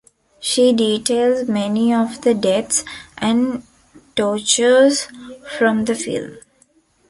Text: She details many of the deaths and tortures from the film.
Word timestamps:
She 0.39 0.73
details 0.73 1.47
many 1.47 1.93
of 1.93 2.21
the 2.21 2.33
deaths 2.33 2.83
and 3.19 3.61
tortures 4.15 5.07
from 5.59 5.85
the 5.85 5.93
film. 5.93 6.39